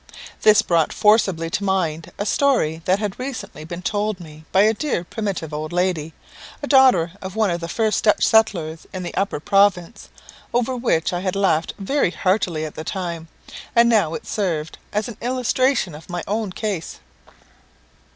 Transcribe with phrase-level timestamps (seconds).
[0.41, 4.61] This brought forcibly to my mind a story that had recently been told me by
[4.61, 6.15] a dear primitive old lady,
[6.63, 10.09] a daughter of one of the first Dutch settlers in the Upper Province,
[10.55, 13.27] over which I had laughed very heartily at the time;
[13.75, 16.99] and now it served as an illustration of my own case.